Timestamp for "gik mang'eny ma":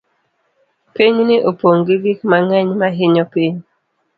2.03-2.87